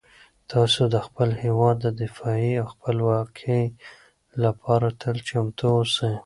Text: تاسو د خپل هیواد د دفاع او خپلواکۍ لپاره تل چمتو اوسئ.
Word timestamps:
تاسو 0.51 0.81
د 0.93 0.95
خپل 1.05 1.29
هیواد 1.43 1.75
د 1.81 1.87
دفاع 2.01 2.41
او 2.61 2.65
خپلواکۍ 2.73 3.63
لپاره 4.43 4.87
تل 5.01 5.17
چمتو 5.29 5.65
اوسئ. 5.79 6.13